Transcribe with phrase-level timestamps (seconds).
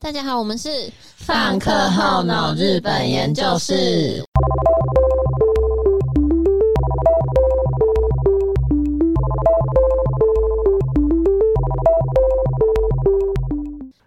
[0.00, 0.68] 大家好，我们是
[1.16, 4.22] 放课后脑日本研究室。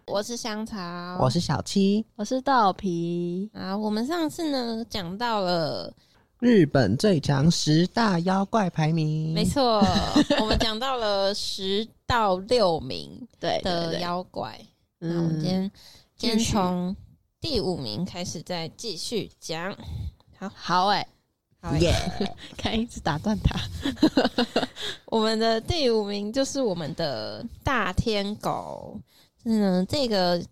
[0.07, 0.77] 我是香草，
[1.19, 3.51] 我是小七，我是豆皮。
[3.53, 5.93] 啊，我们上次呢讲到了
[6.39, 9.85] 日本最强十大妖怪排名，没错，
[10.39, 14.57] 我们讲到了十到六名 对的妖怪。
[15.03, 15.71] 那我们今嗯，天
[16.15, 16.95] 今天继续从
[17.39, 19.75] 第五名开始再继续讲。
[20.37, 21.07] 好好哎、
[21.59, 21.91] 好，耶！
[22.55, 23.59] 看一直打断他。
[25.07, 28.99] 我们的第五名就是我们的大天狗。
[29.45, 30.43] 嗯，这个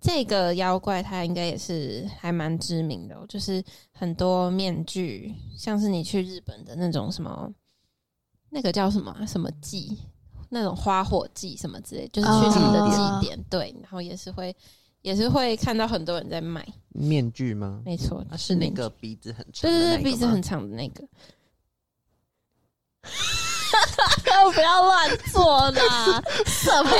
[0.00, 7.50] 这个妖怪它应该也是还蛮知名的哦、就是很多面具，像是你去日本的那种什么，
[8.50, 9.98] 那个叫什么啊什么祭，
[10.48, 14.54] 那种花火祭什么之类，就是去他们的祭典，对，然后也是会
[15.02, 17.82] 也是会看到很多人在卖，面具吗？
[17.84, 21.04] 没错，啊，是那面个鼻子很长对对对，那个吗鼻子很长的那个。
[24.54, 26.22] 不要乱做啦！
[26.46, 26.90] 什么？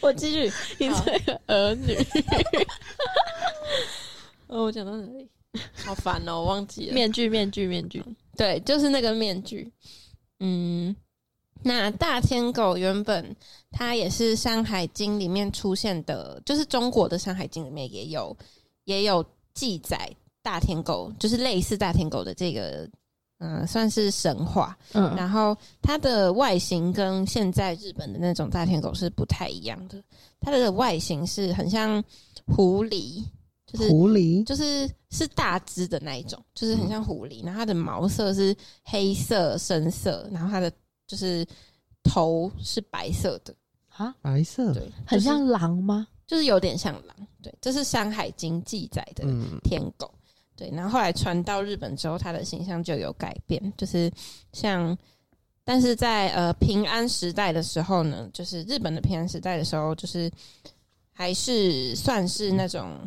[0.00, 1.96] 我继续，你这个儿女，
[4.46, 5.28] 哦，我讲到哪里？
[5.84, 6.94] 好烦哦，我忘记了。
[6.94, 8.04] 面具，面具，面具。
[8.36, 9.72] 对，就是那个面具。
[10.38, 10.94] 嗯，
[11.64, 13.34] 那大天狗原本
[13.70, 18.36] 它也是《山海经》里面出现的，就是中国的《山海经》里面也有
[18.84, 20.08] 也有记载
[20.42, 22.86] 大天狗，就是类似大天狗的这个，
[23.38, 24.76] 嗯、算是神话。
[24.92, 30.02] 嗯，然后它的外形跟现在日本的那种大天狗是不太一样的，
[30.40, 32.02] 它的外形是很像
[32.46, 33.24] 狐狸，
[33.66, 40.70] 就是狐狸，就是是大只的那一种，就是很像狐狸，然后它的毛色是黑色深色，然后它的
[41.06, 41.46] 就是
[42.02, 43.54] 头是白色的，
[43.88, 46.06] 啊，白色，对，很像狼吗？
[46.26, 50.12] 就是有点像狼，对，这是《山海经》记载的嗯，天狗，
[50.56, 54.10] 对，然后后来传到日本之后，它的形象就有改变，就是
[54.52, 54.96] 像，
[55.64, 60.30] 但是在呃平安时代的时候呢，就是日本的平安时代的时候，就是
[61.12, 62.98] 还是算是那种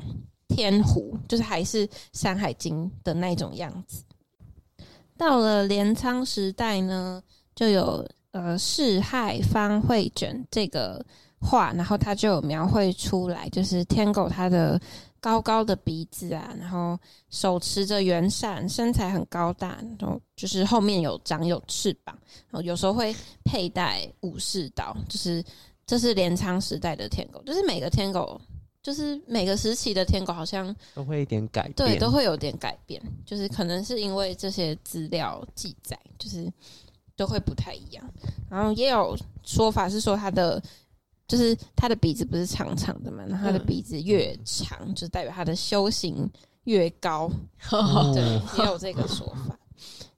[0.47, 4.03] 天狐，就是还是《山海经》的那种样子。
[5.17, 7.23] 到了镰仓时代呢，
[7.57, 11.03] 就有呃四害方会卷这个
[11.41, 14.79] 画，然后它就有描绘出来，就是天狗它的
[15.19, 16.95] 高高的鼻子啊，然后
[17.31, 22.15] 手持着圆扇，身材很高大，然后就是后面有长有翅膀，
[22.51, 23.11] 然后有时候会
[23.43, 25.43] 佩戴武士刀，就是
[25.87, 28.39] 这是镰仓时代的天狗，就是每个天狗。
[28.83, 36.49] 就是每个时期的天狗好像都会一点改变，对，都会有点改变，就是可能是因为这些资料记载，就是
[37.17, 38.09] 都会不太一样。
[38.49, 40.61] 然后也有说法是说他的，
[41.27, 46.29] 就是他的鼻子不是长长的嘛，然后他的嗯鼻子越长，就代表他的修行
[46.63, 47.29] 越高，
[47.71, 48.23] 哦对，
[48.59, 49.59] 也有这个说法。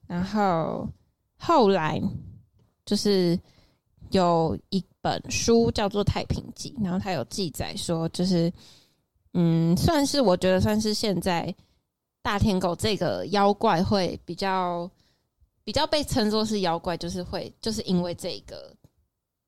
[0.06, 0.88] 然后
[1.38, 2.02] 后来
[2.86, 3.40] 就是
[4.12, 8.52] 有一本书叫做《太平记》，然后它有记载说，就是
[9.34, 11.54] 嗯，算是我觉得算是现在
[12.24, 14.90] 大天狗这个妖怪会比较
[15.69, 18.75] 比较被称作是妖怪，就是会就是因为这个。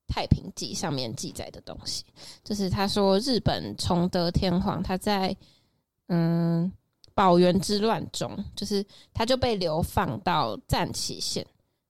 [0.14, 2.04] 《太平记》上面记载的东西，
[2.44, 5.34] 就是他说日本崇德天皇他在
[6.08, 6.70] 嗯
[7.14, 8.84] 宝元之乱中，就是
[9.14, 11.46] 他就被流放到赞岐县，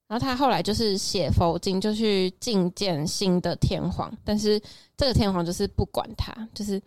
[0.07, 4.63] 然后他后来就是写佛经，就去觐见新的天皇，但是
[4.97, 6.81] 这个天皇就是不管他，就是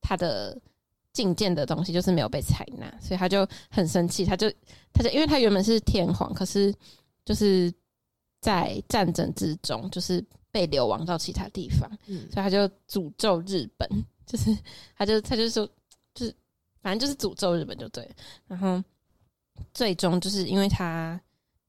[0.00, 0.56] 他的
[1.16, 4.52] 觐见的东西就是没有被采纳，所以他就很生气，他就
[4.92, 6.74] 他就因为他原本是天皇，可是
[7.24, 7.72] 就是
[8.40, 13.88] 在战争之中就是被流亡到其他地方，嗯所以他就诅咒日本，
[14.26, 14.56] 就是
[14.96, 15.66] 他就他就说，
[16.14, 16.34] 就是
[16.80, 18.08] 反正就是诅咒日本就对。
[18.46, 18.82] 然后
[19.72, 21.20] 最终就是因为他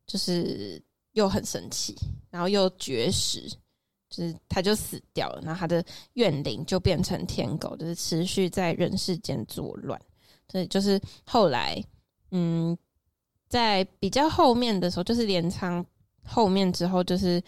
[0.05, 0.81] 就是
[1.13, 1.95] 又很生气，
[2.29, 3.49] 然后又绝食，
[4.09, 5.41] 就是他就死掉了。
[5.43, 9.99] 然后他的怨灵就变成天狗，就是持续在人世间作乱。
[10.49, 11.83] 所以就是后来，
[12.31, 12.77] 嗯，
[13.49, 15.85] 在比较后面的时候，就是镰仓
[16.23, 17.41] 后面之后，就是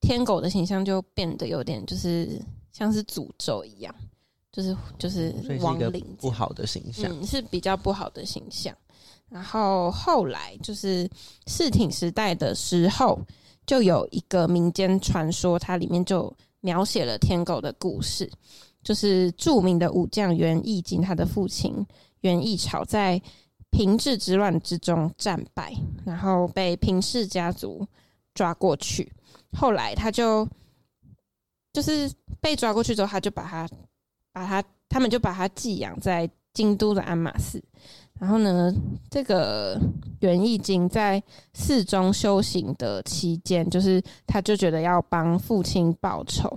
[0.00, 2.40] 天狗的形象就变得有点就是
[2.72, 3.94] 像是诅咒一样，
[4.52, 7.10] 就是就是亡灵不好的形象。
[7.10, 8.72] 嗯，是比较不好的形象。
[9.28, 11.10] 然后后来就是
[11.48, 13.18] 世挺时代的时候，
[13.66, 18.30] 就有一个民间传说，它里面就描写了天狗的故事，
[18.82, 21.86] 就是著名的武将袁义经，他的父亲
[22.20, 23.20] 袁义朝在
[23.70, 25.74] 平治之乱之中战败，
[26.04, 27.86] 然后被平氏家族
[28.34, 29.10] 抓过去。
[29.52, 30.48] 后来他就
[31.72, 32.10] 就是
[32.40, 33.68] 被抓过去之后，他就把他
[34.32, 37.62] 把他他们就把他寄养在京都的鞍马寺。
[38.20, 38.72] 然后呢，
[39.10, 39.78] 这个
[40.20, 41.22] 袁义经在
[41.52, 46.48] 寺中修行的期间，就是他就觉得要帮父亲报仇，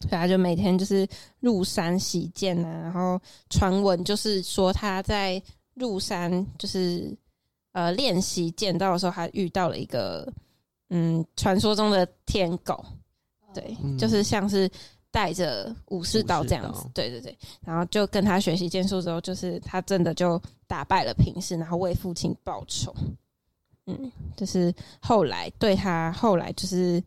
[0.00, 1.08] 所以他就每天就是
[1.40, 2.80] 入山习剑啊。
[2.82, 5.42] 然后传闻就是说他在
[5.72, 7.16] 入山就是
[7.72, 10.30] 呃练习剑道的时候，还遇到了一个
[10.90, 12.84] 嗯传说中的天狗，
[13.54, 14.70] 对，嗯就是像是
[15.14, 17.38] 带着武士刀这样子对对对。
[17.64, 22.92] 然后就跟他学习剑术之后，就是他真的就打败了平氏，然后为父亲报仇。
[23.86, 27.00] 嗯，就是后来对他后来就是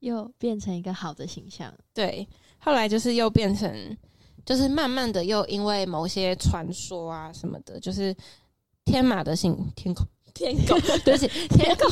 [0.00, 1.70] 又变成一个好的形象。
[1.92, 2.26] 对，
[2.58, 3.70] 后来就是又变成，
[4.46, 8.16] 就是慢慢的又因为某些传说啊什么的，就是
[8.86, 11.86] 天马的形天空天狗， 对不起，天狗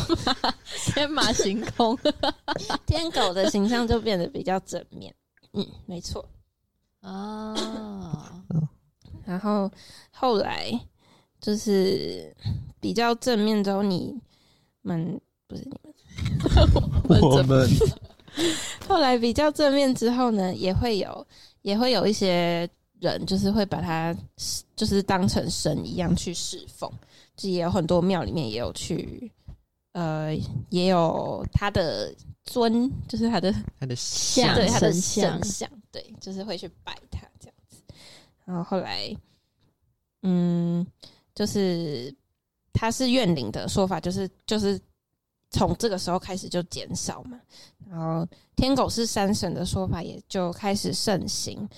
[0.95, 1.99] 天马行空
[2.87, 5.15] 天狗的形象就变得比较正面。
[5.57, 6.25] 嗯，没错。
[7.01, 7.55] 哦，
[9.25, 9.71] 然后
[10.11, 10.71] 后来
[11.41, 12.35] 就是
[12.81, 14.15] 比较正面之后，你
[14.83, 15.71] 们不是你
[17.09, 17.69] 们， 我们
[18.89, 21.27] 后来比较正面之后呢，也会有
[21.63, 22.69] 也会有一些
[23.01, 24.17] 人，就是会把它
[24.75, 26.91] 就是当成神一样去侍奉，
[27.37, 29.31] 就也有很多庙里面也有去，
[29.93, 30.35] 呃，
[30.71, 32.15] 也有他的
[32.47, 37.77] 尊，就是他的他的像对他的神像像，对，就是会去拜他这样子。
[38.45, 39.15] 然后后来，
[40.23, 40.87] 嗯，
[41.35, 42.15] 就是
[42.73, 44.81] 他是怨灵的说法，就是就是
[45.51, 47.39] 从这个时候开始就减少嘛。
[47.91, 51.69] 然后天狗是山神的说法也就开始盛行。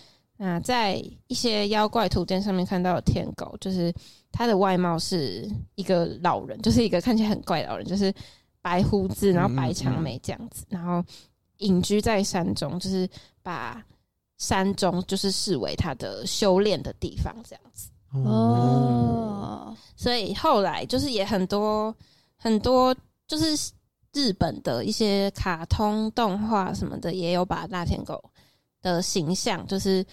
[0.41, 0.94] 那在
[1.26, 3.93] 一些妖怪图鉴上面看到的天狗，就是
[4.31, 8.14] 他的外貌是一个老人，就是一个看起来很怪的老人，就是
[8.69, 11.03] 白胡子，然后白长眉这样子，然后
[11.59, 13.09] 隐居在山中，就是
[13.43, 13.82] 把
[14.37, 17.88] 山中就是视为他的修炼的地方，这样子。
[18.12, 18.20] 哦，
[19.73, 21.94] 哦，所以后来就是也很多
[22.37, 22.94] 很多
[23.26, 23.73] 就是
[24.12, 28.23] 日本的一些卡通动画什么的，也有把大天狗
[28.82, 30.05] 的形象，就是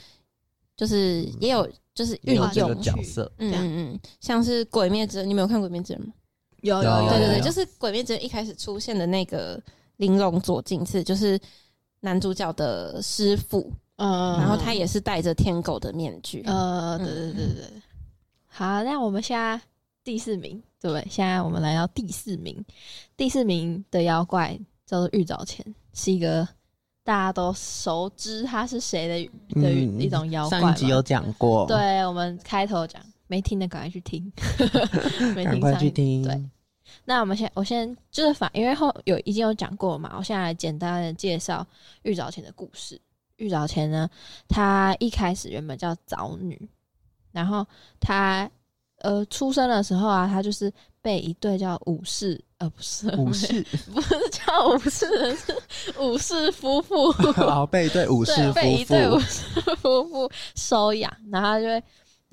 [0.77, 2.81] 就是也有就是运有这个用。
[2.81, 6.13] 角色，嗯嗯嗯，像是《鬼灭之刃》，你没有看《鬼灭之刃》吗？
[6.61, 9.61] 有有对对对，就是《鬼灭之刃》一开始出现的那个
[9.97, 11.39] 玲珑左近次，就是
[11.99, 16.43] 男主角的师傅，嗯然后他也是戴着天狗的面具。
[16.45, 17.63] 呃，对对对对。
[18.47, 19.59] 好，那我们现在
[20.03, 21.05] 第四名，对不对？
[21.09, 22.63] 现在我们来到第四名，
[23.17, 26.47] 第四名的妖怪叫做玉藻前，是一个
[27.03, 30.67] 大家都熟知他是谁的的嗯一种妖怪嘛。
[30.69, 34.31] 上一集有讲过，，对我们开头讲，没听的赶快去听，
[35.35, 35.79] 没赶快听。
[35.79, 36.49] 上一去听，对，
[37.03, 41.65] 那我们先，我先就是反，因为后有已经有讲过嘛，我现在来简单的介绍
[42.03, 42.99] 玉藻前的故事。
[43.37, 44.09] 玉藻前呢，
[44.47, 46.69] 她一开始原本叫藻女，
[47.31, 47.65] 然后
[47.99, 48.49] 她
[48.99, 53.61] 呃出生的时候啊，她就是被一对叫武士，呃不是武士，
[53.93, 55.53] 不是叫武士人，是
[55.99, 61.83] 武士夫妇，好 被一对武士对，被一对武妇，士夫妇收养，然后他就会，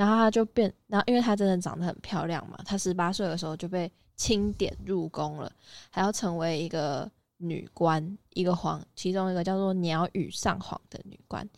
[0.02, 5.48] 然后他就变，然后因为他真的长得很漂亮嘛，他十八岁的时候就被钦点入宫了，
[5.90, 11.48] 还要成为一个女官，一个皇，其中一个叫做鸟羽上皇的女官。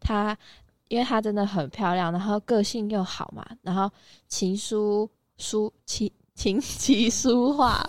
[0.00, 0.36] 她
[0.88, 3.90] 因为她真的很漂亮，然后个性又好嘛，然后
[4.28, 7.88] 琴书书琴琴棋书画，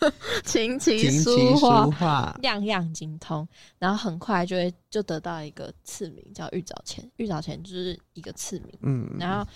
[0.44, 3.46] 琴棋书画，样样精通，
[3.78, 8.78] 然后很快就会就得到一个赐名叫玉藻前，玉藻前就是一个赐名。
[8.80, 9.46] 嗯，然后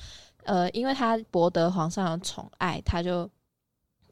[0.45, 3.29] 呃，因为他博得皇上的宠爱，他就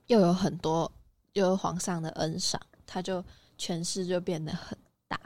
[0.07, 0.91] 又有很多
[1.35, 3.23] 又有皇上的恩赏，他就
[3.59, 4.77] 权势就变得很
[5.09, 5.21] 大，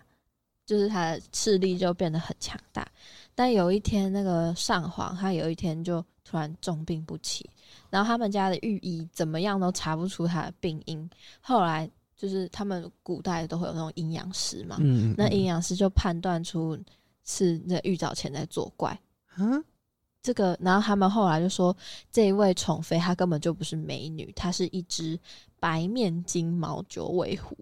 [0.66, 2.86] 就是他的势力就变得很强大。
[3.34, 7.48] 但有一天，那个上皇他有一天就突然重病不起，
[7.96, 11.08] 然后他们家的御医怎么样都查不出他的病因。
[11.40, 16.78] 后来就是他们古代都会有那种阴阳师嘛，嗯，那阴阳师就判断出
[17.24, 19.00] 是那玉藻前在作怪。
[19.38, 19.64] 嗯，
[20.22, 21.74] 这个，然后他们后来就说，
[22.12, 25.18] 这一位宠妃她根本就不是美女，她是一只
[25.58, 27.56] 白面金毛九尾狐，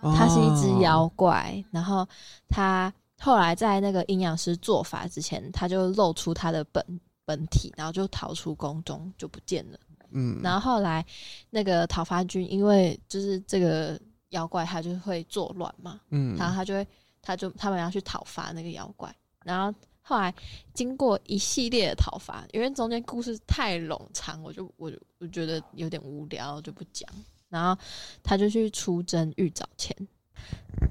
[0.00, 1.60] 她是一只妖怪。
[1.72, 2.06] 然后
[2.48, 9.78] 她后来在那个阴阳师做法之前，她就露出她的本本体，然后就逃出宫中就不见了。
[10.10, 11.06] 嗯，然后后来
[11.48, 13.96] 那个讨伐军，因为就是这个
[14.30, 16.84] 妖怪，他就会作乱嘛，嗯，然后他就会，
[17.22, 19.72] 他就他们要去讨伐那个妖怪，然后
[20.02, 20.34] 后来
[20.74, 27.08] 经过一系列的讨伐，因为中间故事太冗长，我就我就我觉得有点无聊，就不讲。
[27.48, 27.80] 然后
[28.22, 29.96] 他就去出征玉藻前，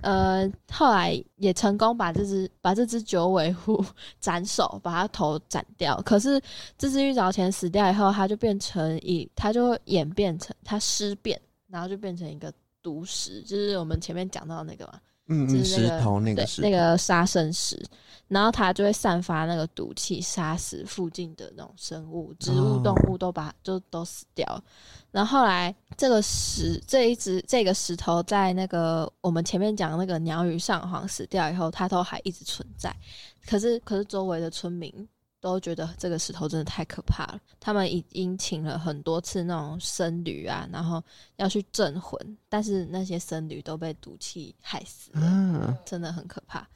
[0.01, 3.83] 呃，后来也成功把这只把这只九尾狐
[4.21, 5.99] 斩首，把它头斩掉。
[6.05, 6.39] 可是
[6.77, 12.53] 这只玉藻前死掉以后，它就变成一，它就演变成它尸变，然后就变成一个
[12.83, 14.99] 毒石，就是我们前面讲到那个嘛，
[15.29, 17.81] 嗯嗯，就是那个石头那个石那个杀生石，
[18.27, 24.63] 然后它就会散发那个毒气，杀死附近的那种生物、植物、哦动物都把就都死掉了。
[25.11, 32.95] 然后后来这个石这一只这个石头在那个我们前面讲那个鸟语上皇死掉以后，它都还一直存在。
[33.47, 34.93] 可是可是周围的村民
[35.41, 41.01] 都觉得这个石头真的太可怕了，他们已经请了很多次那种僧侣啊，然后
[41.37, 45.21] 要去镇魂，但是那些僧侣都被毒气害死了。
[45.21, 46.67] 啊，真的很可怕。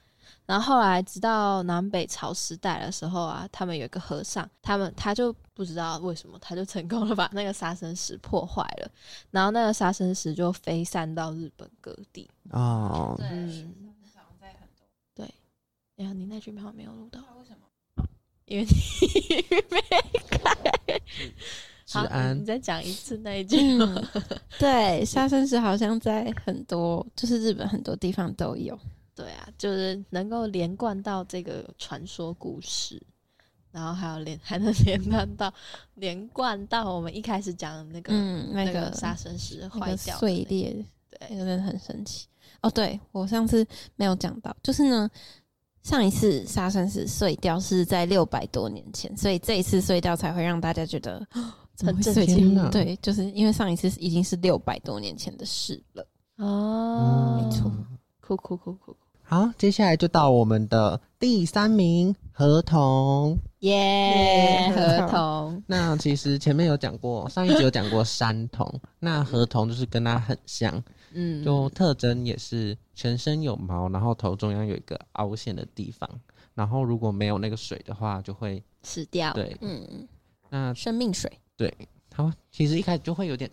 [0.46, 8.92] 然后后来直到南北朝时代的时候啊，他们有一个和尚，他们他就不知道为什么，他就成功了把那个杀生石破坏了，
[9.32, 12.30] 然后那个杀生石就飞散到日本各地。
[12.52, 13.74] 哦，嗯，
[15.16, 15.26] 对。
[15.98, 17.60] 哎呀，你那句话没有录到，为什么？
[18.46, 19.82] 因为你没
[20.30, 21.02] 开。
[21.90, 23.58] 好治安你再讲一次那一句。
[23.60, 24.04] 嗯，
[24.58, 28.78] 对，杀生石好像在很多，就是日本很多地方都有。
[29.14, 33.00] 对啊，就是能够连贯到这个传说故事，
[33.72, 35.54] 然后还有连还能连贯到
[35.96, 40.76] 连贯到我们一开始讲的那个、嗯，那那个杀生石坏掉那个碎裂，
[41.12, 42.28] 那对，个真的很神奇。
[42.62, 43.64] 哦，对我上次
[43.98, 45.08] 没有讲到，就是呢，
[45.84, 51.26] 上一次沙生石碎掉是在六百多年前，所以这一次碎掉才会让大家觉得
[51.80, 52.26] 很震？
[52.26, 52.58] 惊。
[52.58, 56.08] 啊对，就是因为上一次已经是六百多年前的事了。
[56.38, 57.72] 哦，没错。
[58.26, 63.38] 酷酷酷酷酷，好，接下来就到我们的第三名合同。
[63.60, 70.82] 耶，耶合合同，那其实前面有讲过，上一集有讲过山童，那合同就是跟它很像，
[71.14, 76.10] 嗯，就特征也是全身有毛，然后头中央有一个凹陷的地方，
[76.54, 80.08] 然后如果没有那个水的话，就会死掉，对，嗯，
[80.50, 81.74] 那生命水，对
[82.10, 83.50] 它其实一开始就会有点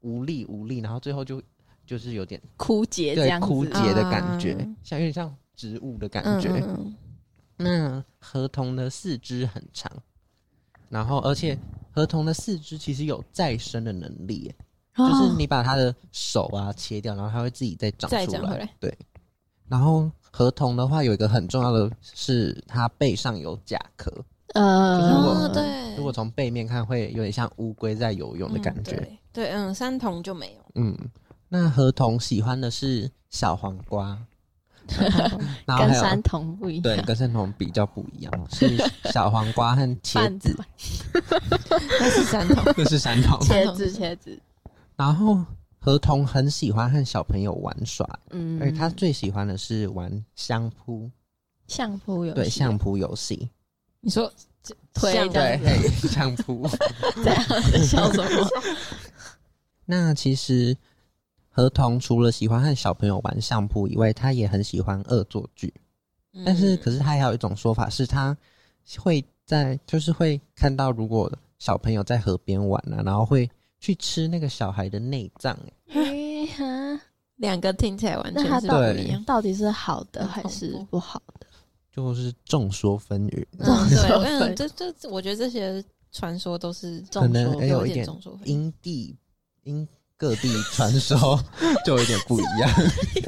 [0.00, 1.42] 无力无力，然后最后就
[1.86, 4.76] 就是有点枯竭这对样，枯竭的感觉，啊。
[4.82, 6.48] 像有点像植物的感嗯觉。
[6.50, 6.96] 嗯嗯
[7.60, 9.90] 那合同的四肢很长，
[10.88, 11.58] 然后而且
[11.90, 14.54] 河童的四肢其实有再生的能力耶，
[14.98, 18.92] 哦就是你把它的手啊切掉，然后它会自己再长出来对，
[19.68, 24.12] 然后河童的话有一个很重要的是它背上有甲壳，
[24.54, 28.92] 呃，就是如果哦对，如果从背面看会有点像乌龟在游泳的感觉。
[28.92, 30.60] 嗯对对，嗯，三童就没有。
[30.74, 30.96] 嗯，
[31.48, 34.18] 那河童喜欢的是小黄瓜，
[35.64, 38.76] 然后跟还有山童不一样对，跟山童比较不一样，是
[39.12, 40.56] 小黄瓜和茄 子，
[42.00, 42.74] 那是山童。
[42.76, 43.38] 那是山童。
[43.40, 44.36] 茄子茄子，
[44.98, 45.42] 然后
[45.78, 51.08] 合同很喜欢和小朋友玩耍，嗯，而且他最喜欢的是玩相扑，
[51.68, 53.48] 相扑游戏，对相扑游戏，
[54.00, 54.30] 你说
[54.92, 56.68] 推对相扑。
[57.22, 57.42] 这样
[57.86, 58.48] 笑什么？
[59.86, 60.76] 那其实
[61.48, 65.72] 合同除了喜欢和小朋友玩相扑以外，他也很喜欢恶作剧。
[66.44, 68.36] 但是，可是他还有一种说法是，他
[68.98, 73.48] 会在就是会看到，如果小朋友在河边玩啊，然后会
[73.78, 75.58] 去吃那个小孩的内脏。
[75.88, 77.00] 哎哈，
[77.36, 79.24] 两个听起来完全是那他到对不一样。
[79.24, 81.46] 到底是好的还是不好的？
[81.90, 89.16] 就是众说纷纭，嗯，对，我跟你这这，我觉得这些传说都是可众能说有也有一点众说纷纭因地
[89.64, 91.40] 因各地传说
[91.86, 92.68] 就有点不一样。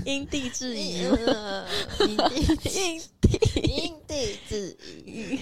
[0.05, 1.65] 因地制宜，呃
[2.01, 2.35] 因地
[2.75, 5.39] 因地制宜，因地制宜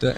[0.00, 0.16] 对，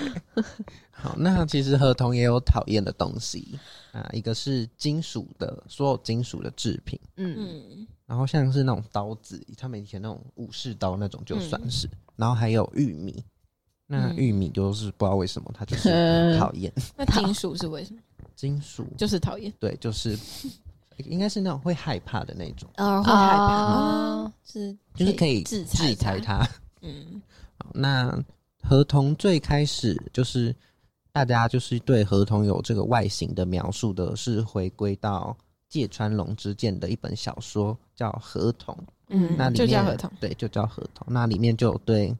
[0.93, 3.59] 好，那其实合同也有讨厌的东西。
[3.91, 13.25] 啊，一个是金属的，所有金属的制品，嗯，嗯，然后像是那种刀子，他们以前那种武士刀那种就算是，然后还有玉米，
[13.87, 14.17] 那嗯。
[14.17, 16.71] 玉米就是不知道为什么它就是 嗯讨厌。
[16.95, 18.00] 那金属是为什么？
[18.37, 20.16] 金属，就是讨厌，对，就是
[20.99, 26.38] 应该是那种会害怕的那种，哦，会害怕哦啊，是就是可以制制裁它。
[26.38, 26.49] 它。
[26.83, 27.21] 嗯
[27.59, 28.25] 好那
[28.62, 30.55] 合同最开始就是
[31.11, 35.35] 大家就是对合同有这个外形的描述的，是回归到
[35.69, 38.75] 芥川龙之介的一本小说叫《合同》，
[39.09, 40.11] 嗯，那里面就叫合同。
[40.21, 41.07] 对，就叫合同。
[41.11, 42.14] 那里面就有对，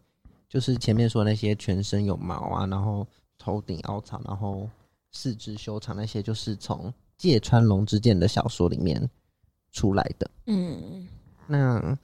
[0.49, 3.06] 就是前面说那些全身有毛啊，然后
[3.38, 4.68] 头顶凹槽，然后
[5.12, 9.08] 四肢修长那些，就是从芥川龙之介的小说里面
[9.72, 10.30] 出来的。
[10.46, 11.06] 嗯
[11.46, 11.96] 那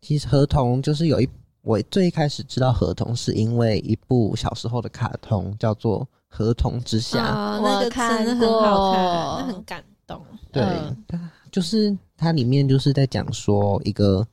[0.00, 1.28] 其实合同就是有一，
[1.62, 10.24] 我最一开始知道合同是因为一部小时候的卡通叫做《合同之下》，啊，我那个真的很好看，过那很感动。
[10.50, 14.26] 对嗯，就是它里面就是在讲说一个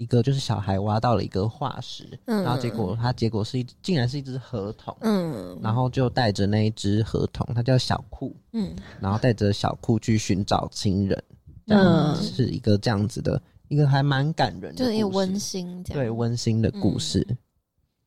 [0.00, 11.22] 一个就是小孩挖到了一个化石，嗯然后结果它结果是一竟然是一只河童，嗯然后就带着那一只河童，它叫小酷，嗯然后带着小酷去寻找亲人，
[11.66, 13.38] 嗯是一个这样子的
[13.68, 16.02] 一个还蛮感人的，就是一个温馨这样。
[16.02, 17.36] 对温馨的故事。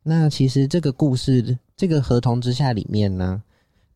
[0.02, 3.40] 那其实这个故事，这个合同之下里面呢，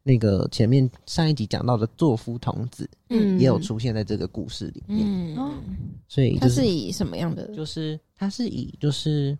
[0.08, 5.54] 那个前面上一集讲到的作夫童子嗯也有出现在这个故事里面，嗯，哦
[6.08, 7.46] 所以就是它是以什么样的？
[7.54, 9.38] 就是他是以就是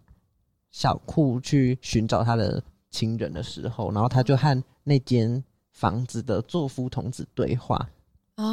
[0.72, 7.90] 小库去寻找他的亲人的时候，然后他就和那间房子的作夫童子对话，
[8.36, 8.44] 哦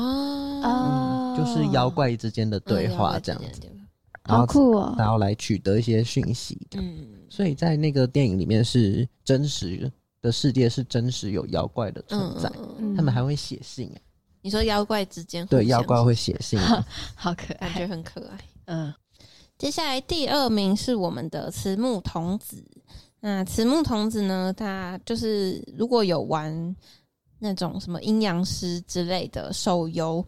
[0.63, 3.71] 哦就是妖怪之间的对嗯话这样子，子。
[4.27, 4.95] 然后酷哦！
[4.97, 6.89] 然后来取得一些讯息这样。
[6.89, 9.91] 嗯所以在那个电影里面是真实
[10.25, 14.01] 的世界是真实有妖怪的存在，嗯，他们还会写信哎，
[14.41, 16.59] 你说妖怪之间对，妖怪会写信，
[17.15, 17.89] 好可爱感觉爱。
[17.89, 18.39] 很可爱。
[18.65, 18.95] 嗯
[19.59, 22.65] 接下来第二名是我们的慈木童子。
[23.21, 26.75] 那慈木童子呢，他就是如果有玩
[27.39, 30.27] 那种什么阴阳师之类的手游，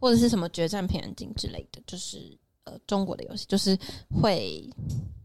[0.00, 3.78] 或者是什么决战平安京之类的，就是呃中国的游戏，就是
[4.10, 4.68] 会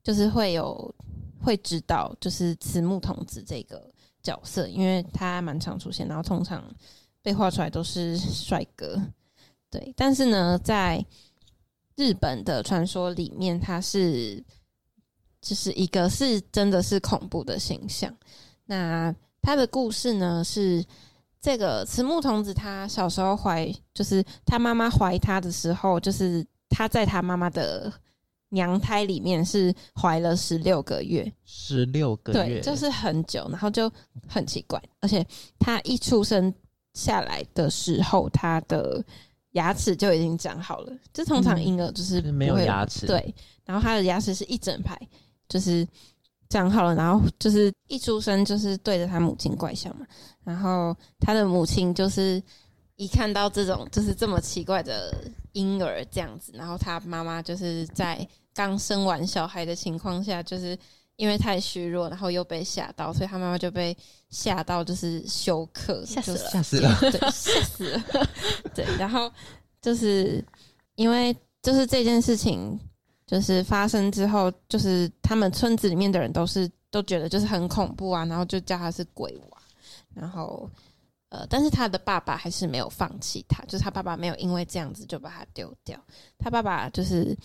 [0.03, 0.93] 就是会有
[1.41, 3.83] 会知道，就是慈木童子这个
[4.23, 6.63] 角色，因为他蛮常出现，然后通常
[7.21, 8.99] 被画出来都是帅哥。
[9.69, 11.05] 对，但是呢，在
[11.95, 14.43] 日本的传说里面，他是
[15.41, 18.11] 就是一个是真的是恐怖的形象。
[18.65, 20.83] 那他的故事呢是
[21.41, 27.91] 这个慈木童子，他小时候怀，就是他妈妈怀他的时候，就是他在他妈妈的
[28.53, 33.91] 娘胎里面是怀了十六个月，十六个月对，月，就是很久，然后就
[34.27, 35.25] 很奇怪，而且
[35.57, 36.53] 他一出生
[36.93, 39.03] 下来的时候，他的
[39.53, 40.93] 牙齿就已经长好了。
[41.12, 43.33] 就通常嗯婴儿就是就是没有牙齿，，对，
[43.65, 44.95] 然后他的牙齿是一整排，
[45.50, 45.88] 就是
[46.48, 50.05] 长好了，然后就是一出生就是对着他母亲怪笑嘛，
[50.43, 52.41] 然后他的母亲就是
[52.97, 55.12] 一看到这种就是这么奇怪的
[55.54, 60.77] 婴儿这样子，然后他妈妈就是在刚生完小孩的情况下，就是
[61.15, 63.95] 因为太虚弱，然后又被吓到，所以他妈妈就被
[64.29, 68.03] 吓到，就是休克，吓死了就吓死了，对，吓死了。
[68.75, 69.31] 对，然后
[69.81, 70.43] 就是
[70.95, 72.79] 因为就是这件事情
[73.25, 79.57] 就是发生之后，就是他们村子里面的人都是都觉得就是很恐怖啊，然后就叫他是鬼娃，
[80.13, 80.69] 然后
[81.29, 85.99] 呃，但是他的爸爸还是没有放弃他，就是他爸爸没有因为这样子就把他丢掉，
[86.37, 87.35] 他爸爸就是。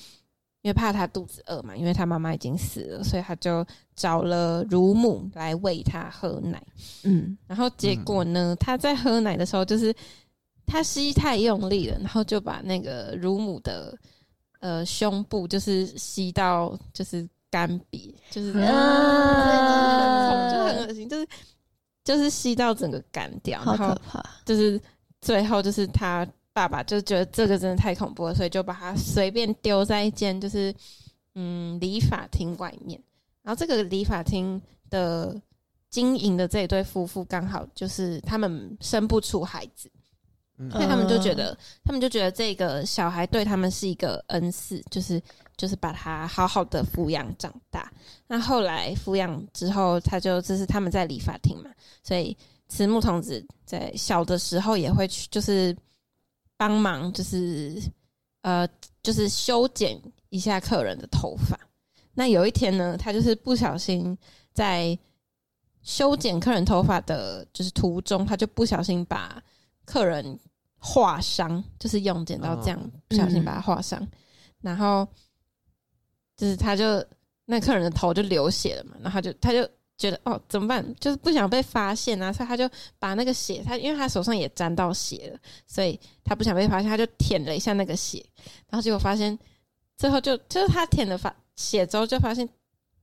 [0.69, 6.63] 因为怕他肚子饿嘛，因为他妈妈已经死了，所以他就找了乳母来喂他喝奶。
[7.05, 9.95] 嗯，然后结果呢，他在喝奶的时候，就是
[10.67, 13.99] 他吸太用力了，然后就把那个乳母的
[14.61, 21.27] 呃胸部就是吸到就是干瘪，就是啊就很恶心，就是
[22.05, 24.23] 就是吸到整个干掉，好然后可怕。
[24.45, 24.79] 就是
[25.23, 30.75] 最后就是他爸爸就觉得这个真的太恐怖了，所以就把他随便丢在一间就是
[31.35, 33.01] 嗯理发厅外面。
[33.43, 35.41] 然后这个理发厅的
[35.89, 39.91] 经营的这一对夫妇刚好就是他们生不出孩子，
[40.59, 45.23] 嗯所以他们就觉得他们就觉得这个小孩对他们是一个恩赐，就是
[45.57, 47.91] 就是把他好好的抚养长大。
[48.27, 51.71] 那后来抚养之后，他就这是他们在理发厅嘛，
[52.03, 52.37] 所以
[52.69, 55.75] 慈木童子在小的时候也会去，就是
[56.59, 57.81] 帮忙，就是
[58.43, 58.69] 呃，
[59.03, 61.59] 就是修剪一下客人的头发。
[62.13, 64.19] 那有一天呢，他就是不小心
[64.53, 64.99] 在
[65.83, 69.43] 修剪客人头发的，就是途中，他就不小心把
[69.85, 70.39] 客人
[70.77, 74.07] 划伤，就是用剪刀这样哦不小心把他划伤，
[74.61, 75.07] 然后
[76.37, 77.05] 就是他就
[77.45, 79.69] 那客人的头就流血了嘛，然后他就他就
[79.99, 88.25] 觉得哦怎么办，就是不想被发现啊，所以他就把那个血，他因为他手上也沾到血了，所以他不想被发现，他就舔了一下那个血，
[88.71, 89.37] 然后结果发现
[89.97, 92.49] 最后就就是他舔了发血之后就发现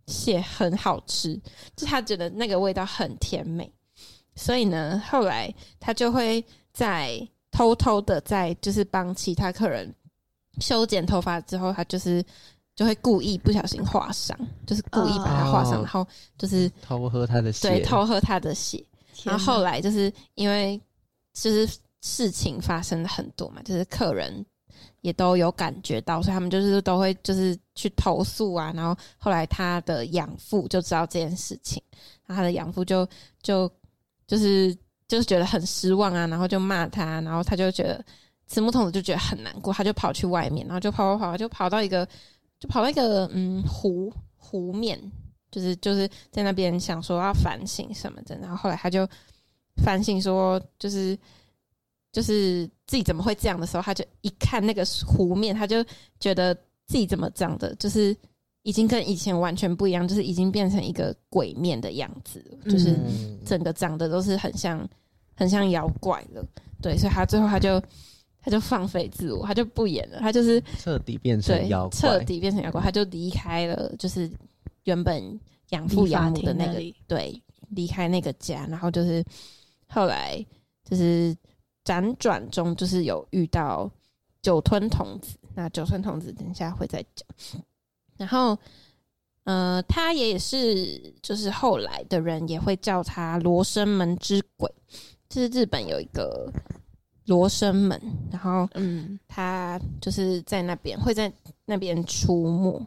[0.08, 1.39] 血很好吃，
[1.75, 3.69] 就他觉得那个味道很甜美，
[4.36, 9.93] 所以呢，后来他就会在偷偷的在就是帮其他客人
[10.62, 12.23] 修剪头发之后，他就是
[12.75, 15.81] 就会故意不小心划伤，就是故意把它划伤，哦。
[15.83, 16.07] 然后
[16.38, 18.83] 就是偷喝他的血，对偷喝他的血，
[19.23, 20.79] 然后后来来就是因为
[21.33, 21.67] 就是
[22.01, 24.45] 事情发生了很多嘛，就是客人
[25.01, 28.71] 也都有感觉到，所以他们就是都会就是去投诉啊。
[28.75, 31.81] 然后后来他的养父就知道这件事情，
[32.25, 33.07] 然后他的养父就
[33.41, 33.71] 就
[34.27, 34.75] 就是
[35.07, 38.03] 就是觉得很失望啊，然后就骂他，然后他就觉得
[38.47, 42.07] 慈木童子就觉得很难过，他就跑去外面，然后就跑跑跑，就跑到一个，
[42.59, 44.99] 就跑到一个嗯湖湖面，
[45.51, 49.07] 就是就是在那边想说要反省什么的，然后后来他就
[49.83, 51.17] 反省说，就是
[52.11, 55.83] 就是自己怎么会这样的时候，他就一看那个湖面，他就
[56.19, 58.15] 觉得自己怎么长的，就是
[58.63, 64.87] 已经跟以前完全不一样，就是已经变成一个鬼面的样子，就是嗯整个长得都是很像
[65.35, 66.45] 很像妖怪了。
[66.81, 67.81] 对，所以他最后他就
[68.45, 74.29] 他就放飞自我，他就不演了，他就是彻底变成对妖彻，底变成妖怪，他就离开了，就是
[74.84, 79.25] 原本养父养母的那个对，离开那个家，然后就是
[79.88, 80.45] 后来
[80.88, 81.36] 就是
[81.84, 83.89] 辗转中，就是有遇到
[84.43, 87.27] 酒吞童子，那酒吞童子等一下会再讲。
[88.15, 88.55] 然后，
[89.45, 94.71] 呃，他也是，就是后来的人也会叫他罗生门之鬼，
[95.27, 96.51] 就是日本有一个
[97.25, 97.99] 罗生门，
[98.31, 101.31] 然后嗯他就是在那边会在
[101.65, 102.85] 那边出没。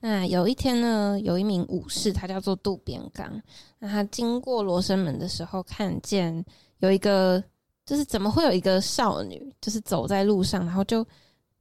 [0.00, 3.40] 那有一天呢，有一名武士，他叫做渡边刚。
[3.78, 6.44] 那他经过罗生门的时候，看见
[6.80, 7.42] 有一个，
[7.86, 11.06] 就是怎么会有一个少女，就是走在路上，然后就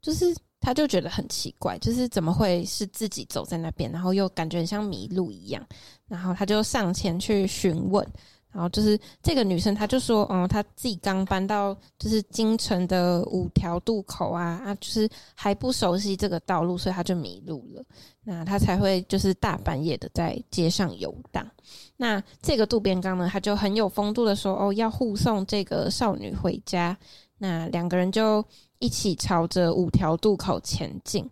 [0.01, 5.65] 就是他就觉得很奇怪，就是怎么会是自己走在那边，然后又感觉很像迷路一样。
[6.09, 8.05] 然后他就上前去询问，
[8.53, 17.83] 然后就是这个女生，她就说，嗯，她自己刚搬到就是京城的五条渡口啊啊，就是还不熟悉这个道路，所以她就迷路了。
[18.23, 21.45] 那她才会就是大半夜的在街上游荡。
[21.97, 26.97] 那这个渡边刚呢，他就很有风度的说，哦，要护送这个少女回家。
[27.37, 28.43] 那两个人就
[28.79, 31.29] 一起朝着五条渡口前进。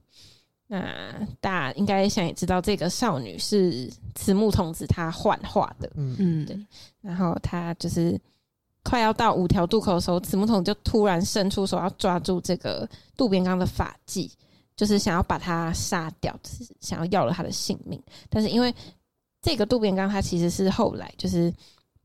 [0.74, 5.92] 那大家应该想也知道，这个少女是慈木童子她幻化的。
[5.96, 6.58] 嗯，嗯，对
[7.02, 8.18] 然后他就是
[8.82, 14.32] 快要到五条渡口的时候，慈木童就突然伸出手要抓住这个渡边刚的发髻，
[14.78, 18.02] 就是想要把他杀掉，就是想要要了他的性命。
[18.30, 18.74] 但是因为
[19.42, 21.54] 这个渡边刚他其实是后来就是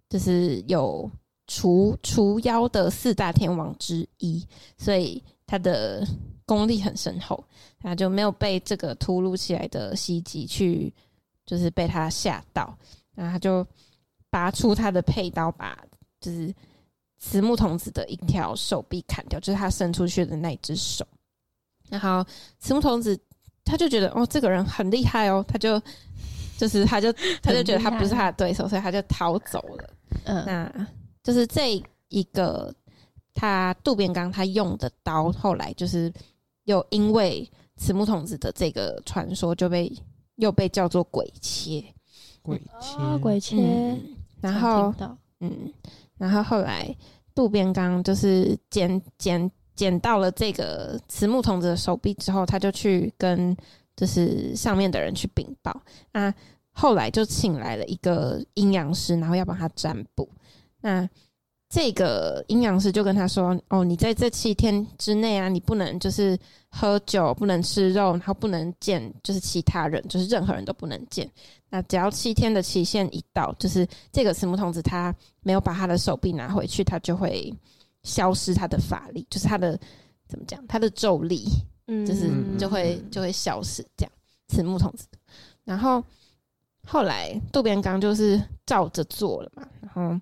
[0.09, 1.09] 就是有
[1.47, 4.45] 除除妖的四大天王之一，
[4.77, 6.05] 所以他的
[6.47, 7.45] 功力很深厚，
[7.81, 10.93] 他就没有被这个突如其来的袭击去
[11.45, 12.75] 就是被他吓到，
[13.15, 13.67] 然后他就
[14.31, 15.77] 拔出他的佩刀，把
[16.21, 16.55] 就是
[17.19, 21.07] 慈木童子的一条手臂砍掉，就是他伸出去的那一只手。
[21.89, 22.25] 然后
[22.59, 23.19] 慈木童子
[23.65, 25.81] 他就觉得哦，这个人很厉害哦，他就
[26.57, 29.91] 就是他就他就觉得他不是他的对手，所以他就逃走了。
[30.25, 30.87] 嗯那
[31.23, 32.73] 就是这一个
[33.35, 36.13] 他渡边刚他用的刀，后来就是
[36.67, 39.93] 又因为慈木童子的这个传说，就被
[40.37, 41.83] 又被叫做鬼切。
[42.43, 44.01] 鬼切，哦，鬼切，嗯，
[44.41, 45.09] 然常后
[45.41, 45.73] 嗯，
[46.17, 46.95] 然后后来
[47.35, 53.57] 渡边刚就是捡捡捡到了这个慈木童子的手臂之后，他就去跟
[53.97, 55.83] 就是上面的人去禀报。
[56.13, 56.33] 那
[56.71, 60.29] 后来就请来了一个阴阳师，然后要帮他占卜。
[60.83, 61.09] 那
[61.77, 66.39] 这个阴阳师就跟他说：“哦，你在这七天之内啊，你不能就是
[66.71, 71.31] 喝酒，不能吃肉，然后不能见就是其他人，就是任何人都不能见。
[71.69, 77.53] 那只要七天的期限一到，就是这个慈木童子他没有把他的手臂拿回去，他就会
[78.05, 79.79] 消失他的法力，就是他的
[80.27, 81.45] 怎么讲，他的咒力
[81.89, 84.13] 嗯就是嗯就会就会消失这样。
[84.49, 85.07] 慈木童子，
[85.63, 86.03] 然后
[86.87, 90.19] 后来渡边刚就是照着做了嘛，然后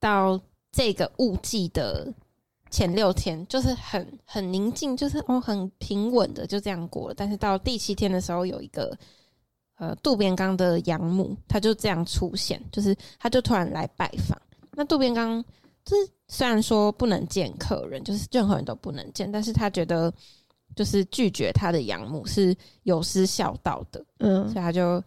[0.00, 2.12] 到这个雾季的
[2.70, 7.14] 前六天，就是很很宁静，就是哦很平稳的就这样过了。
[7.16, 8.96] 但是到第七天的时候，有一个
[9.78, 14.38] 呃渡边刚的养母，他就这样出现，就是他就突然来拜访。
[14.72, 15.42] 那渡边刚
[15.84, 20.12] 就是虽然说不能见客人，就是任何人都不能见，但是他觉得
[20.76, 25.02] 就是拒绝他的养母是有失孝道的，嗯所以，他就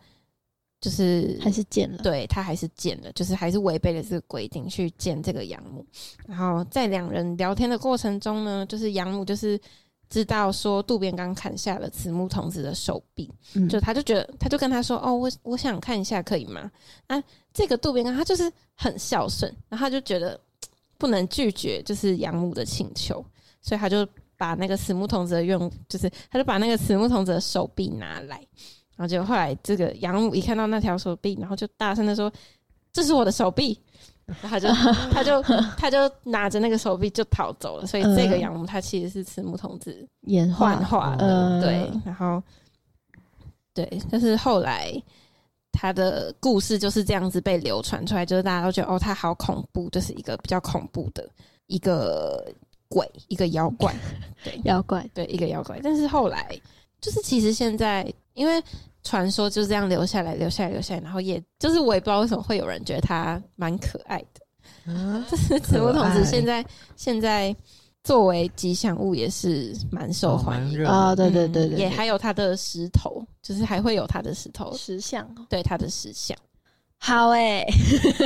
[0.82, 5.86] 就是还是见了，对他还是见了，就是还是违背了这个规定去见这个养母。
[6.28, 9.62] 然后在两人聊天的过程中呢，就是养母就是
[10.10, 16.70] 知道说渡边刚砍下了慈木童子的手臂，嗯就他就觉得他就跟他说：“哦，我我想看一下，可以吗？”
[17.06, 20.38] 啊，这个渡边刚他就是很孝顺，然后他就觉得
[20.98, 23.24] 不能拒绝就是养母的请求，
[23.62, 28.44] 所以他就把那个慈木童子的用，就是他就把那个慈木童子的手臂拿来。
[29.02, 32.32] 然后结果后来这个养母一看到那条手臂，然后就大声的说
[32.94, 33.76] ：“这是我的手臂。”
[34.28, 34.68] 然后他就
[35.12, 35.42] 他就
[35.76, 37.88] 他就拿着那个手臂就逃走了。
[37.88, 42.42] 所以这个养母她其实是慈母童子演幻化的，嗯对，然后
[43.74, 44.94] 对，但是后来
[45.72, 51.28] 他的故事就是这样子被流传出来，就是大家都觉得哦，他好恐怖，就是一个比较恐怖的
[51.66, 52.46] 一个
[52.88, 53.96] 鬼，一个妖怪，
[54.46, 55.80] 对妖怪对，一个妖怪。
[55.82, 56.56] 但是后来
[57.02, 58.64] 就是其实现在因为
[59.04, 64.94] 传说就这样留下来，留下来，留下来，然后也就是我也不知道为什么会有人觉得它蛮可爱的。
[64.94, 67.56] 啊， 就是紫木童可爱子现在现在
[68.04, 75.46] 作为吉祥物也是蛮受欢迎啊，对对嗯对对，也还有它的石头，就是还会有它的石头，石像哦。
[75.50, 76.38] 对它的石像。
[77.04, 77.66] 好诶、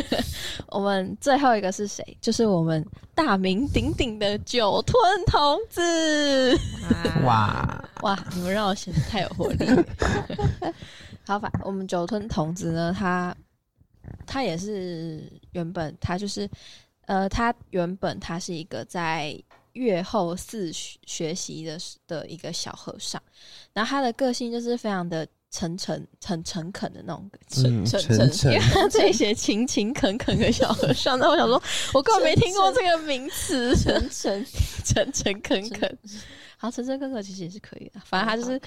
[0.68, 2.06] 我们最后一个是谁？
[2.20, 2.86] 就是我们
[3.16, 6.60] 大名鼎鼎的酒吞童子。
[7.24, 9.66] 哇，哇，你们让我显得太有活力。
[11.26, 13.34] 好，吧我们酒吞童子呢，他
[14.28, 16.48] 他也是原本他就是
[17.06, 23.22] 呃，他原本他是一个在月后寺学学习的的一个小和尚，
[23.72, 27.30] 然后他的个性就是非常的诚诚很诚恳的那种
[27.64, 28.54] 嗯，沉沉沉沉。
[28.54, 31.62] 因为他这些勤勤恳恳的小和尚，那我想说，
[31.94, 34.46] 我根本没听过这个名词，诚诚
[34.84, 35.98] 诚诚恳恳。
[36.58, 38.60] 好，诚诚恳恳其实也是可以的，反正他就是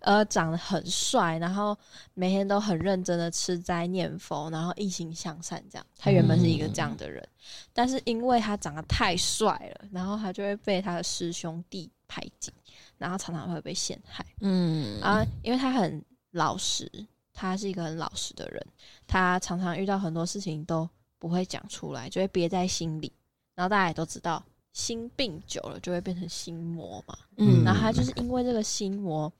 [0.00, 1.76] 呃长得很帅，然后
[2.14, 5.86] 每天都很认真的吃斋念佛，然后一心向善这样。
[5.98, 7.26] 他原本是一个这样的人，
[7.72, 12.52] 但是因为他长得太帅了，然后他就会被他的师兄弟排挤，
[12.98, 14.24] 然后常常会被陷害。
[14.40, 16.90] 嗯啊，因为他很老实，
[17.32, 18.66] 他是一个很老实的人，
[19.06, 23.12] 他常常遇到很多事情都不会讲出来，就会憋在心里。
[23.54, 27.18] 然后大家也都知道，心病久了就会变成心魔嘛。
[27.38, 29.32] 嗯然后他就是因为这个心魔，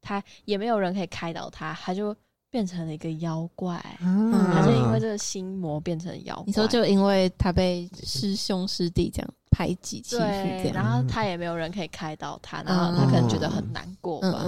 [0.00, 2.14] 他也没有人可以开导他，他就
[2.52, 3.74] 变成了一个妖怪。
[4.00, 6.44] 啊他就因为这个心魔变成妖怪。
[6.46, 14.44] 你说就因为他被师兄师弟这样排挤欺负这，样，然后他也没有人可以开导他，然后他可能觉得很难过吧。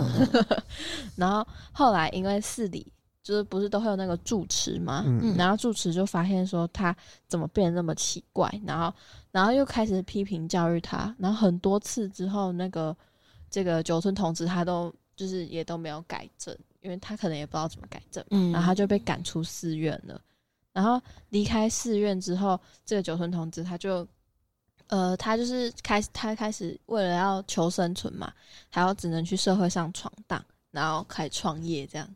[1.16, 2.86] 然后后来因为寺里
[3.22, 5.02] 就是不是都会有那个住持嘛？
[5.06, 6.94] 嗯然后住持就发现说他
[7.26, 8.94] 怎么变得那么奇怪，然后
[9.32, 12.94] 然后又开始批评教育他，然后很多次之后，那个
[13.50, 20.20] 这个九村童子他都就是也都没有改正，因为他可能也不知道怎么改正，嗯然后他就被赶出寺院了。
[20.72, 24.06] 然后离开寺院之后，这个九村童子他就，
[24.88, 28.30] 呃，他就是开始他开始为了要求生存嘛，
[28.68, 32.06] 还要只能去社会上闯荡，然后开始创业这样。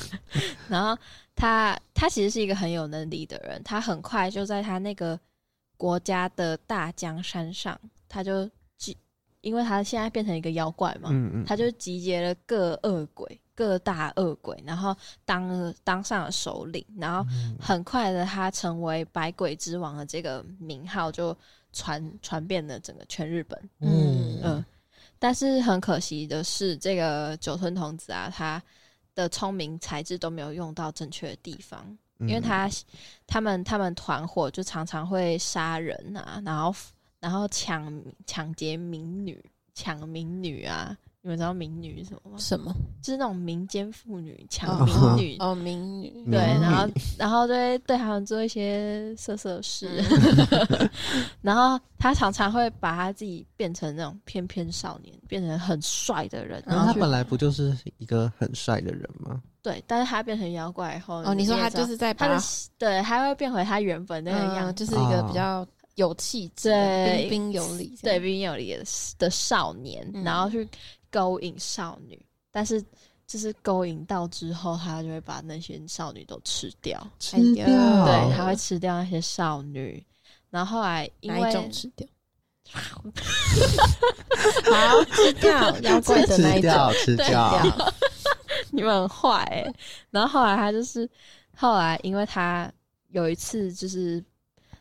[0.68, 1.00] 然后
[1.34, 5.18] 他他其实是一个很有能力的人，他很快就在他那个
[5.78, 8.52] 国家的大江山上，他就集，
[9.40, 21.36] 因为他现在变成一个妖怪嘛，嗯嗯，他就集结了各恶鬼、各大恶鬼，然后当当上了首领，然后很快的他成为百鬼之王的这个名号就
[21.72, 23.58] 传传遍了整个全日本。
[23.80, 24.64] 嗯嗯，
[25.18, 28.62] 但是很可惜的是，这个九吞童子啊，他
[29.14, 31.84] 的聪明才智都没有用到正确的地方，
[32.18, 32.68] 嗯因为他
[33.26, 36.74] 他们他们团伙就常常会杀人啊，然后
[37.20, 37.92] 然后抢
[38.26, 39.42] 抢劫民女，
[39.74, 40.96] 抢民女啊。
[41.22, 42.38] 你们知道民女什么吗？
[42.38, 50.02] 什么就是那种民间妇女抢哦民女，哦，民女对，然后然后就会对他们做一些色色事，
[50.70, 50.90] 嗯
[51.42, 59.42] 然后他常常会把他自己变成那种翩翩少年，变成很帅的人，然后他本来不就是一个很帅的人吗？
[59.60, 62.42] 对，但是他变成妖怪以后，哦，你说他就是在把他的
[62.78, 68.84] 对，他会变回他原本那个样嗯，就是一个哦比较有气质、对彬彬有礼对样，彬彬有礼的
[69.18, 70.24] 的少年，嗯。
[70.24, 70.68] 然后去
[71.10, 72.82] 勾引少女，但是
[73.26, 80.04] 就是勾引到之后，他就会把那些少女都吃掉，吃掉，对，他会吃掉那些少女。
[80.50, 82.06] 然后后来因哪为一种吃掉？
[82.72, 83.02] 好，
[85.14, 87.92] 吃掉 妖怪的那一种，吃掉，吃掉，
[88.70, 89.74] 你们很坏哎、
[90.10, 91.08] 然后后来他就是
[91.56, 92.72] 后来，因为他
[93.08, 94.22] 有一次就是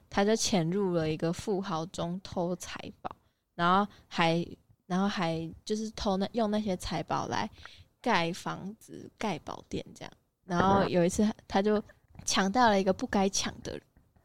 [0.10, 3.16] 他就潜入了一个富豪中偷财宝，
[3.56, 4.46] 然后还
[4.88, 7.50] 然后还就是偷那用那些财宝来
[8.02, 10.12] 盖房子、盖宝店这样。
[10.46, 11.82] 然后有一次他就
[12.26, 13.80] 抢到了一个不该抢的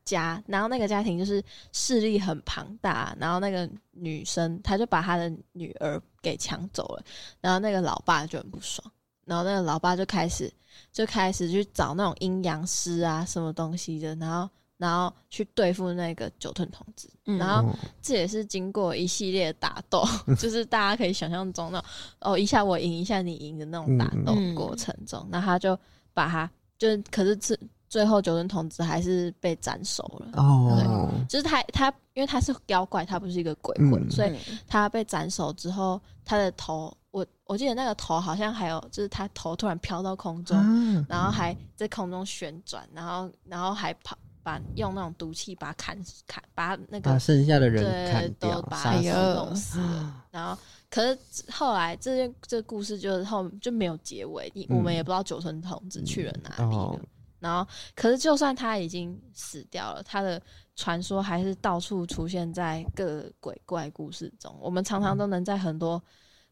[0.04, 1.42] 家，然后那个家庭就是
[1.72, 7.04] 势力很庞大，然后那个女生她就把她的女儿给抢走了，
[7.40, 8.90] 然后那个老爸就很不爽。
[9.26, 10.52] 然后那个老爸就开始
[10.92, 17.08] 就开始去找那种阴阳师啊，什么东西的，然后然后去对付那个九吞童子。
[17.26, 17.38] 嗯。
[17.38, 17.74] 然后哦。
[18.02, 20.04] 这也是经过一系列的打斗，
[20.38, 21.88] 就是大家可以想象中那种
[22.20, 24.54] 哦，一下我赢，一下你赢的那种打斗嗯。
[24.54, 25.78] 过程中，那、他就
[26.12, 27.58] 把他就是，可是最
[27.88, 30.42] 最后九吞童子还是被斩首了。
[30.42, 34.10] 哦，就是他他因为他是妖怪，他不是一个鬼魂，嗯。
[34.10, 34.58] 所以嗯。
[34.66, 41.06] 他被斩首之后，他的头，我我记得那个头好像还有，就是他头突然飘到空中，啊。
[41.08, 50.24] 然后还在空中旋转，然后然后还跑，把用那种毒气把它砍砍，把那个把剩下的人对砍掉都，把杀死哎呦弄死了。
[50.30, 50.56] 然后，
[50.88, 51.18] 可是
[51.50, 56.78] 后来这件这故事就是后就没有结尾，你、嗯我们也不知道九村童子去了哪里了。
[56.78, 57.00] 哦
[57.40, 60.40] 然后，可是就算他已经死掉了，他的
[60.76, 64.56] 传说还是到处出现在各鬼怪故事中。
[64.62, 66.02] 我们常常都能在很多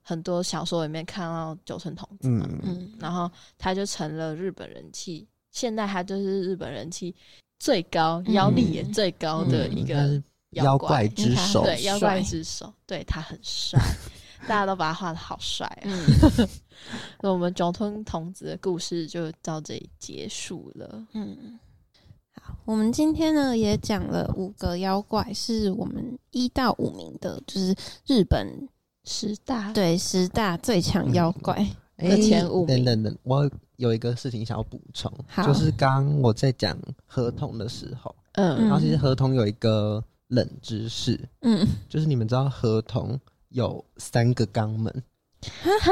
[0.03, 2.47] 很多小说里面看到九村童子嘛。
[2.51, 7.17] 嗯，嗯，然后他就成了日本人气，现在他就是日本人气
[7.63, 10.21] 最高、嗯妖力也最高的一个
[10.51, 13.81] 妖妖怪之首，对妖怪之首，对他很帅，
[14.49, 15.85] 大家都把他画的好帅啊。
[15.85, 16.49] 嗯。
[17.23, 21.07] 那我们九吞童子的故事就到这里结束了。
[21.13, 21.61] 嗯，
[22.41, 27.73] 好，我们今天呢也讲了五个妖怪，是我们一到五名的，就是
[28.09, 28.69] 日本
[29.05, 29.73] 十大。
[29.73, 31.55] 对十大最强妖怪。
[31.55, 31.77] 哎
[32.09, 32.85] 的前五名。
[32.85, 35.13] 等等等，我有一个事情想要补充，
[35.45, 38.61] 就是刚刚我在讲合同的时候，嗯。
[38.61, 43.19] 然后其实合同有一个冷知识，嗯，就是你们知道合同
[43.51, 45.03] 有三个肛门，
[45.81, 45.91] 哈？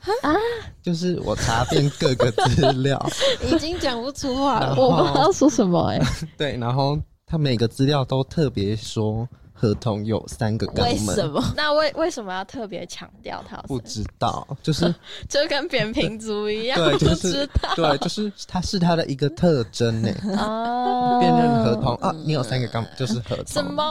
[0.00, 0.34] 哈，啊？
[0.82, 3.04] 就是我查遍各个资料，
[3.44, 4.74] 已经讲不出话了。
[4.76, 6.00] 我不知道说什么哎、
[6.38, 11.42] 对，然后他每个资料都特别说合同有三个为肛门，什么？
[11.56, 13.56] 那为为什么要特别强调它？
[13.56, 14.94] 有不知道， 就是
[15.28, 17.74] 就跟扁平足一样，对，就不是知道。
[17.74, 20.10] 对，就是它是它的一个特征呢。
[20.38, 21.18] 哦。
[21.20, 23.82] 辨认合同啊，你有三个肛就是合同，什么？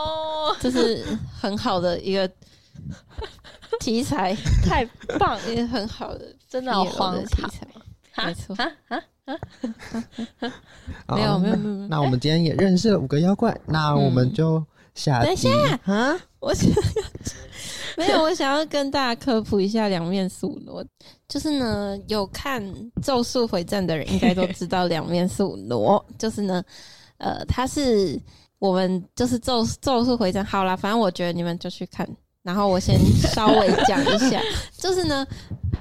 [0.60, 1.04] 这是
[1.42, 2.30] 很好的一个
[3.82, 4.86] 题材，太
[5.18, 7.68] 棒了，也很好的，真的好荒题唐材。
[8.28, 8.56] 没错，
[11.08, 11.88] 好没有没有没有没有。
[11.88, 14.64] 那我们今天也认识了五个妖怪，那我们就
[14.96, 15.50] 下等一下
[15.86, 16.72] 啊，我想
[17.98, 20.86] 没有，我想要跟大家科普一下两面宿傩。
[21.28, 22.62] 就是呢，有看
[23.02, 26.64] 《咒术回战》的人应该都知道两面宿傩，就是呢，
[27.18, 28.20] 呃，它是
[28.60, 30.44] 我们就是咒咒术回战。
[30.44, 32.08] 好啦，反正我觉得你们就去看。
[32.44, 34.40] 然后我先稍微讲一下，
[34.78, 35.26] 就是呢，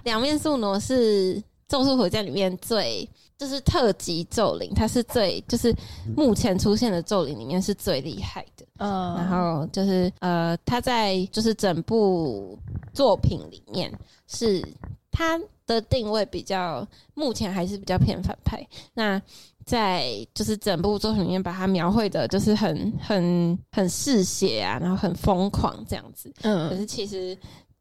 [0.05, 1.37] 两面宿傩是
[1.68, 5.75] 《咒术回战》里面最就是特级咒灵，它是最就是
[6.16, 8.64] 目前出现的咒灵里面是最厉害的。
[8.79, 12.59] 嗯然后就是呃，他在就是整部
[12.92, 13.92] 作品里面
[14.27, 14.66] 是
[15.12, 18.66] 他的定位比较，目前还是比较偏反派。
[18.92, 19.20] 那
[19.64, 26.33] 在就是整部作品里面，把它描绘的就是很很很嗜血啊，然后很疯狂这样子。
[26.42, 27.38] 嗯可嗯是其实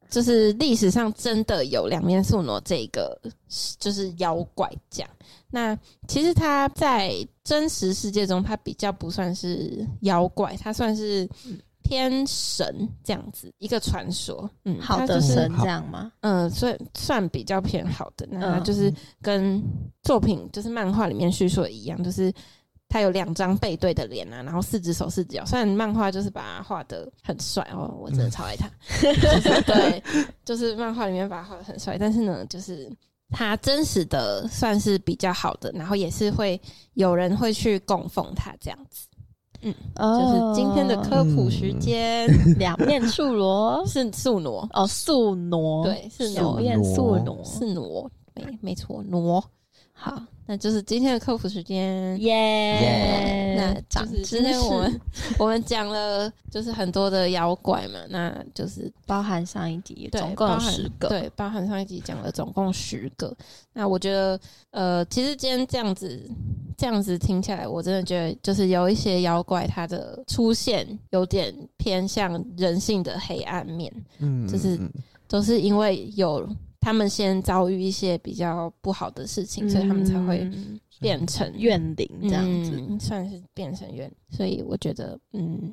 [0.08, 3.20] 就是历史上真的有两面宿傩这个
[3.80, 5.10] 就是妖怪这样。
[5.54, 7.14] 那其实他在
[7.44, 11.28] 真实世界中，他比较不算是妖怪，他算是
[11.84, 14.50] 偏神这样子一个传说。
[14.64, 16.10] 嗯，好他就是的神这样吗？
[16.22, 18.26] 嗯，算算比较偏好的。
[18.32, 19.62] 那就是跟
[20.02, 22.32] 作品就是漫画里面叙述的一样，就是
[22.88, 25.44] 他有两张背对的脸啊，然后四只手四只脚。
[25.46, 28.68] 虽然漫画就是把他画的很帅哦，我真的超爱他。
[29.00, 30.02] 就 是 对，
[30.44, 32.90] 就是漫画里面把他画的很帅，但是呢，就是
[33.30, 36.60] 他真实的算是比较好的，然后也是会
[36.94, 39.06] 有人会去供奉他这样子。
[39.62, 39.74] 嗯。
[39.96, 43.84] 就是今天的科普时间、 两面素罗。
[43.86, 49.42] 是素挪，哦，素挪对，是傩，两面素挪是挪，没没错，挪。
[49.92, 52.20] 好，那就是今天的科普时间。
[52.20, 63.34] 耶那长就是知今天我们识， 我们讲了就是很多的妖怪嘛，那就是包含上一集总共有十个，对，包含上一集讲了总共十个。
[63.72, 64.38] 那我觉得，
[64.70, 66.28] 呃，其实今天这样子
[66.76, 74.90] 这样子听起来，我真的觉得就是有一些妖怪它的出现有点偏向人性的黑暗面，嗯就是嗯
[75.26, 76.46] 都是因为有
[76.84, 84.12] 他们先遭遇一些比较不好的事情，所以他们才会嗯变成怨灵这样子，嗯算是变成怨。
[84.28, 85.72] 所以我觉得，嗯，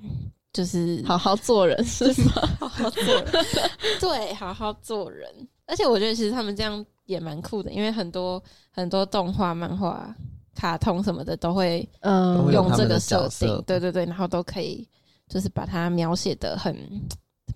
[0.53, 2.31] 就是好好做人是吗？
[2.59, 3.25] 好好做人，
[3.99, 5.29] 对，好好做人。
[5.65, 10.15] 而且我觉得其实他们这样也蛮酷的，因为很多很多动画、漫画、
[10.55, 14.87] 卡通什么的都会嗯用这个设定，对对对，然后都可以
[15.27, 16.75] 就是把它描写的很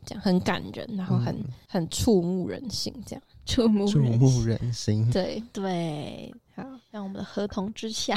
[0.05, 3.23] 怎么讲，很感人，然后很、嗯很触目人心，这样。
[3.45, 8.15] 触目人触目人心，对，对，好，像我们的合同之下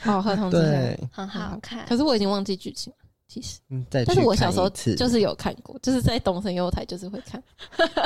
[0.00, 1.08] 好， 合同之下。
[1.10, 1.84] 很好看。
[1.86, 2.98] 可是我已经忘记剧情了，
[3.28, 7.42] 其实，嗯，但是我小时候就是有看过，就是在东森优台就是会看，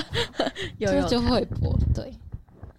[0.78, 2.12] 有有就就会播，对。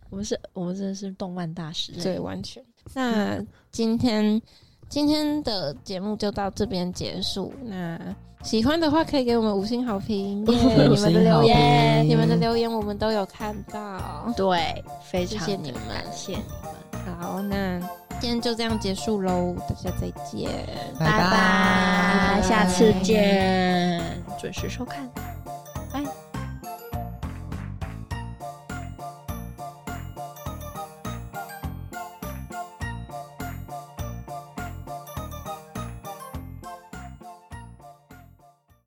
[0.09, 1.93] 我们是，我们真的是动漫大师。
[2.03, 2.61] 对，完全。
[2.93, 4.41] 那今天
[4.89, 7.53] 今天的节目就到这边结束。
[7.63, 7.97] 那
[8.43, 13.99] 喜欢的话，可以给我们五星好评， 你们的留言，你们的留言我们都有看到。
[14.35, 17.15] 对，非常谢谢你们感谢你们。
[17.19, 17.79] 好，那
[18.19, 20.49] 今天就这样结束喽，大家再见。
[20.99, 24.01] 拜拜拜，下次见，
[24.39, 25.09] 准时收看。